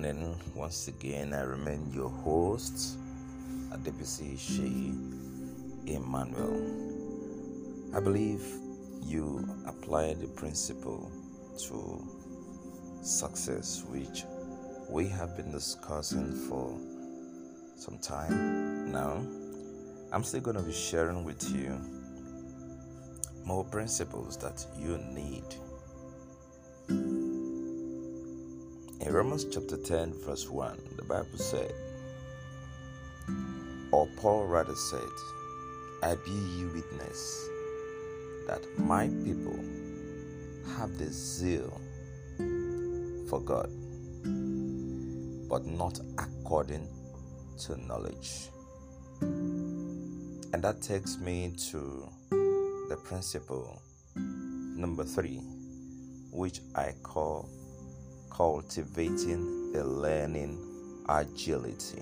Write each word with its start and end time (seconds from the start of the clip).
morning. 0.00 0.34
Once 0.54 0.88
again, 0.88 1.34
I 1.34 1.42
remain 1.42 1.92
your 1.92 2.08
host, 2.08 2.96
Adebisi 3.70 4.38
Shei 4.38 4.94
Emmanuel. 5.92 6.56
I 7.94 8.00
believe 8.00 8.42
you 9.02 9.46
apply 9.66 10.14
the 10.14 10.26
principle 10.28 11.12
to 11.66 12.02
success, 13.02 13.84
which 13.90 14.24
we 14.88 15.06
have 15.08 15.36
been 15.36 15.52
discussing 15.52 16.32
for 16.48 16.78
some 17.76 17.98
time 17.98 18.90
now. 18.90 19.22
I'm 20.12 20.24
still 20.24 20.40
going 20.40 20.56
to 20.56 20.62
be 20.62 20.72
sharing 20.72 21.24
with 21.24 21.42
you 21.54 21.78
more 23.44 23.64
principles 23.64 24.38
that 24.38 24.64
you 24.78 24.96
need 25.12 25.44
In 29.00 29.14
Romans 29.14 29.46
chapter 29.46 29.78
10, 29.78 30.12
verse 30.26 30.50
1, 30.50 30.78
the 30.96 31.04
Bible 31.04 31.38
said, 31.38 31.72
or 33.92 34.06
Paul 34.18 34.46
rather 34.46 34.74
said, 34.74 35.08
I 36.02 36.16
bear 36.16 36.34
you 36.58 36.70
witness 36.74 37.48
that 38.46 38.60
my 38.78 39.08
people 39.24 39.58
have 40.76 40.98
the 40.98 41.10
zeal 41.10 41.80
for 43.30 43.40
God, 43.40 43.70
but 45.48 45.64
not 45.64 45.98
according 46.18 46.86
to 47.60 47.76
knowledge. 47.86 48.50
And 49.22 50.62
that 50.62 50.82
takes 50.82 51.18
me 51.18 51.54
to 51.70 52.06
the 52.90 52.98
principle 53.02 53.80
number 54.76 55.04
three, 55.04 55.40
which 56.30 56.60
I 56.74 56.92
call 57.02 57.48
cultivating 58.40 59.70
a 59.76 59.84
learning 59.84 60.58
agility. 61.10 62.00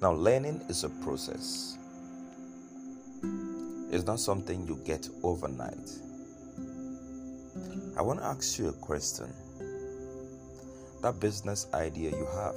Now, 0.00 0.12
learning 0.12 0.62
is 0.68 0.84
a 0.84 0.90
process, 1.02 1.76
it's 3.90 4.04
not 4.04 4.20
something 4.20 4.64
you 4.68 4.80
get 4.86 5.08
overnight. 5.24 5.90
I 7.98 8.02
want 8.02 8.20
to 8.20 8.26
ask 8.26 8.60
you 8.60 8.68
a 8.68 8.74
question. 8.74 9.26
That 11.02 11.18
business 11.18 11.66
idea 11.74 12.10
you 12.10 12.28
have, 12.36 12.54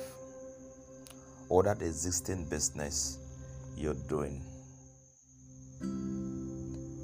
or 1.50 1.64
that 1.64 1.82
existing 1.82 2.46
business 2.46 3.18
you're 3.76 3.96
doing, 4.08 4.40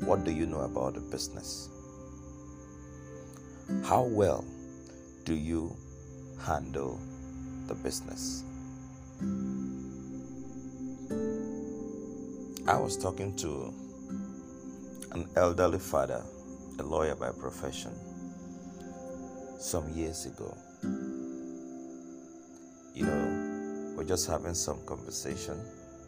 what 0.05 0.23
do 0.23 0.31
you 0.31 0.45
know 0.45 0.61
about 0.61 0.93
the 0.93 0.99
business? 0.99 1.69
How 3.83 4.01
well 4.03 4.43
do 5.25 5.33
you 5.35 5.75
handle 6.41 6.99
the 7.67 7.75
business? 7.75 8.43
I 12.67 12.77
was 12.77 12.97
talking 12.97 13.35
to 13.37 13.73
an 15.11 15.27
elderly 15.35 15.79
father, 15.79 16.23
a 16.79 16.83
lawyer 16.83 17.15
by 17.15 17.29
profession, 17.31 17.91
some 19.59 19.87
years 19.93 20.25
ago. 20.25 20.55
You 22.93 23.05
know, 23.05 23.93
we're 23.95 24.03
just 24.03 24.27
having 24.27 24.55
some 24.55 24.83
conversation, 24.85 25.59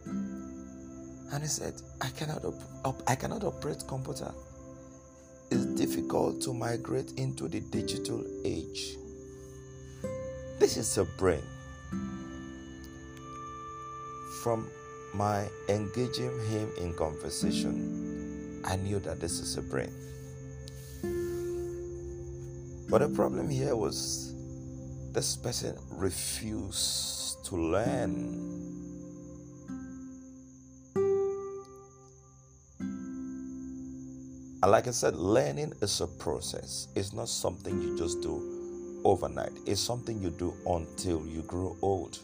and 0.06 1.42
he 1.42 1.48
said, 1.48 1.73
"I 2.02 2.09
cannot 2.09 2.44
op- 2.44 2.86
op- 2.86 3.04
I 3.08 3.16
cannot 3.16 3.44
operate 3.44 3.84
computer 3.88 4.32
it's 5.52 5.66
difficult 5.66 6.42
to 6.42 6.54
migrate 6.54 7.12
into 7.18 7.50
the 7.50 7.60
digital 7.60 8.24
age. 8.46 8.96
This 10.60 10.78
is 10.78 10.98
a 10.98 11.04
brain. 11.04 11.44
From 14.42 14.70
my 15.14 15.50
engaging 15.67 16.32
him 16.48 16.72
in 16.80 16.94
conversation, 16.94 18.61
I 18.64 18.78
knew 18.78 19.00
that 19.00 19.20
this 19.20 19.40
is 19.40 19.58
a 19.58 19.61
brain. 19.61 19.92
But 22.90 23.00
the 23.00 23.10
problem 23.10 23.50
here 23.50 23.76
was 23.76 24.34
this 25.11 25.36
person 25.36 25.78
refused 25.92 27.44
to 27.45 27.58
learn 27.58 28.51
And 34.61 34.72
like 34.72 34.88
I 34.88 34.92
said, 34.92 35.16
learning 35.16 35.73
is 35.82 36.02
a 36.02 36.08
process. 36.08 36.88
It's 36.95 37.14
not 37.14 37.30
something 37.30 37.82
you 37.82 37.98
just 37.98 38.22
do 38.22 39.02
overnight. 39.04 39.54
It's 39.66 39.82
something 39.82 40.22
you 40.22 40.30
do 40.30 40.54
until 40.67 41.26
you 41.26 41.42
grow 41.42 41.76
old, 41.82 42.20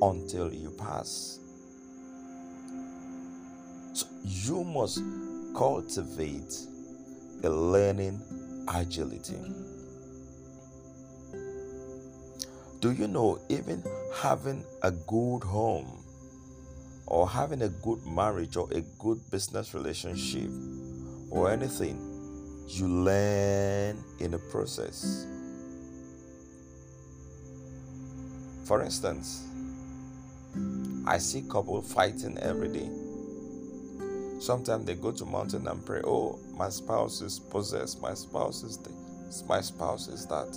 until 0.00 0.52
you 0.52 0.70
pass. 0.70 1.38
So 3.92 4.06
you 4.24 4.64
must 4.64 5.02
cultivate 5.54 6.54
a 7.44 7.50
learning 7.50 8.22
agility. 8.66 9.36
Do 12.80 12.92
you 12.92 13.06
know 13.06 13.38
even 13.50 13.84
having 14.14 14.64
a 14.82 14.90
good 14.90 15.44
home 15.44 16.02
or 17.06 17.28
having 17.28 17.60
a 17.60 17.68
good 17.68 18.06
marriage 18.06 18.56
or 18.56 18.66
a 18.72 18.80
good 18.98 19.20
business 19.30 19.74
relationship 19.74 20.48
or 21.30 21.50
anything, 21.50 21.98
you 22.68 22.86
learn 22.86 24.02
in 24.18 24.32
the 24.32 24.38
process. 24.38 25.26
For 28.64 28.82
instance, 28.82 29.46
I 31.06 31.18
see 31.18 31.42
couple 31.42 31.80
fighting 31.82 32.38
every 32.38 32.68
day. 32.68 32.90
Sometimes 34.40 34.84
they 34.86 34.94
go 34.94 35.10
to 35.12 35.24
mountain 35.26 35.66
and 35.66 35.84
pray, 35.84 36.02
"Oh, 36.04 36.38
my 36.54 36.68
spouse 36.70 37.20
is 37.20 37.38
possessed. 37.38 38.00
My 38.00 38.14
spouse 38.14 38.62
is 38.62 38.78
this. 38.78 39.44
My 39.46 39.60
spouse 39.60 40.08
is 40.08 40.26
that." 40.26 40.56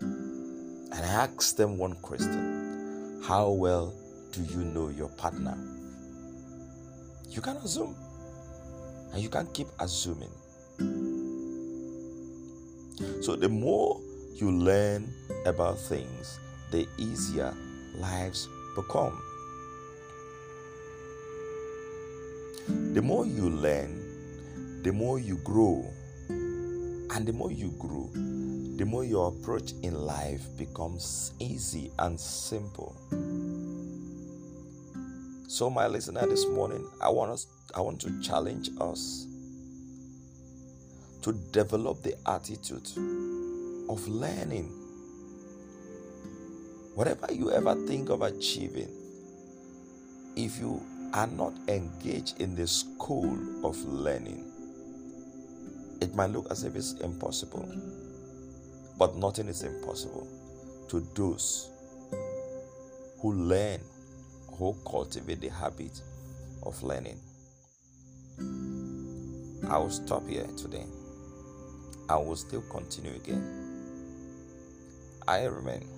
And 0.00 0.94
I 0.94 1.26
ask 1.26 1.56
them 1.56 1.76
one 1.76 1.94
question: 1.94 3.20
How 3.24 3.50
well 3.50 3.92
do 4.32 4.42
you 4.42 4.64
know 4.64 4.88
your 4.88 5.08
partner? 5.08 5.56
You 7.28 7.40
can 7.42 7.56
assume. 7.56 7.96
And 9.14 9.22
you 9.22 9.28
can't 9.28 9.52
keep 9.54 9.68
assuming. 9.78 10.32
So, 13.22 13.36
the 13.36 13.48
more 13.48 14.00
you 14.34 14.50
learn 14.50 15.08
about 15.46 15.78
things, 15.78 16.40
the 16.72 16.84
easier 16.98 17.54
lives 17.94 18.48
become. 18.74 19.22
The 22.66 23.00
more 23.00 23.24
you 23.24 23.50
learn, 23.50 24.82
the 24.82 24.92
more 24.92 25.20
you 25.20 25.36
grow. 25.44 25.86
And 26.28 27.24
the 27.24 27.32
more 27.32 27.52
you 27.52 27.72
grow, 27.78 28.10
the 28.12 28.84
more 28.84 29.04
your 29.04 29.28
approach 29.28 29.74
in 29.84 29.94
life 29.94 30.42
becomes 30.58 31.30
easy 31.38 31.92
and 32.00 32.18
simple. 32.18 32.96
So, 35.54 35.70
my 35.70 35.86
listener, 35.86 36.26
this 36.26 36.48
morning, 36.48 36.84
I 37.00 37.10
want 37.10 37.30
us, 37.30 37.46
I 37.76 37.80
want 37.80 38.00
to 38.00 38.20
challenge 38.20 38.70
us 38.80 39.28
to 41.22 41.32
develop 41.52 42.02
the 42.02 42.16
attitude 42.28 42.88
of 43.88 44.04
learning. 44.08 44.64
Whatever 46.96 47.32
you 47.32 47.52
ever 47.52 47.76
think 47.86 48.08
of 48.08 48.22
achieving, 48.22 48.88
if 50.34 50.58
you 50.58 50.82
are 51.12 51.28
not 51.28 51.52
engaged 51.68 52.40
in 52.40 52.56
the 52.56 52.66
school 52.66 53.38
of 53.64 53.76
learning, 53.84 54.44
it 56.00 56.16
might 56.16 56.30
look 56.30 56.50
as 56.50 56.64
if 56.64 56.74
it's 56.74 56.94
impossible. 56.94 57.72
But 58.98 59.14
nothing 59.14 59.46
is 59.46 59.62
impossible 59.62 60.26
to 60.88 61.06
those 61.14 61.70
who 63.20 63.34
learn 63.34 63.78
who 64.58 64.76
cultivate 64.88 65.40
the 65.40 65.48
habit 65.48 66.00
of 66.62 66.82
learning. 66.82 67.18
I 69.68 69.78
will 69.78 69.90
stop 69.90 70.28
here 70.28 70.46
today. 70.56 70.84
I 72.08 72.16
will 72.16 72.36
still 72.36 72.62
continue 72.70 73.14
again. 73.14 73.64
I 75.26 75.44
remain 75.44 75.88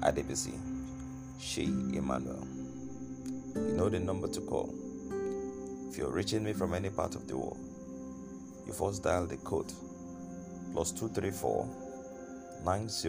Adebisi 0.00 0.54
She 1.38 1.64
Emmanuel. 1.64 2.46
You 3.54 3.72
know 3.76 3.88
the 3.88 4.00
number 4.00 4.28
to 4.28 4.40
call. 4.40 4.74
If 5.90 5.98
you're 5.98 6.10
reaching 6.10 6.44
me 6.44 6.52
from 6.52 6.74
any 6.74 6.90
part 6.90 7.14
of 7.14 7.26
the 7.28 7.36
world, 7.36 7.58
you 8.66 8.72
first 8.72 9.02
dial 9.02 9.26
the 9.26 9.36
code 9.38 9.72
plus 10.72 10.92
234 10.92 11.68
90 12.64 13.08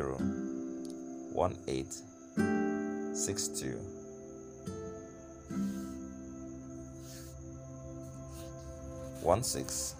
18 1.67 3.15
62 3.15 3.98
one 9.21 9.43
six 9.43 9.95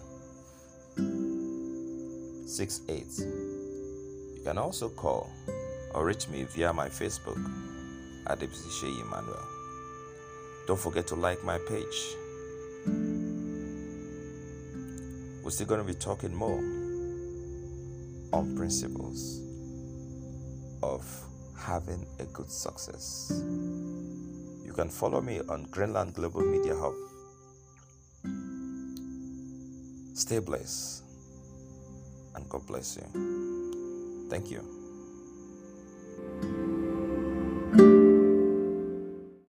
68. 0.96 3.06
You 3.20 4.42
can 4.44 4.58
also 4.58 4.90
call 4.90 5.30
or 5.94 6.06
reach 6.06 6.28
me 6.30 6.44
via 6.44 6.74
my 6.74 6.90
Facebook 6.90 7.38
at 8.28 8.40
Shea 8.40 9.00
Emmanuel. 9.02 9.48
Don't 10.68 10.80
forget 10.80 11.08
to 11.08 11.16
like 11.16 11.44
my 11.44 11.58
page. 11.68 12.16
We're 15.44 15.52
still 15.52 15.68
going 15.68 15.82
to 15.82 15.88
be 15.88 15.94
talking 15.94 16.36
more 16.36 16.60
on 18.34 18.56
principles 18.56 19.42
of 20.84 21.04
having 21.58 22.06
a 22.20 22.26
good 22.26 22.52
success. 22.52 23.32
You 24.66 24.74
can 24.76 24.90
follow 24.90 25.22
me 25.22 25.40
on 25.50 25.64
Greenland 25.72 26.14
Global 26.14 26.42
Media 26.42 26.76
Hub. 26.76 27.09
Stay 30.20 30.40
blessed 30.40 31.04
and 32.36 32.50
God 32.50 32.68
bless 32.68 32.98
you. 32.98 34.28
Thank 34.30 34.52
you. 34.52 34.79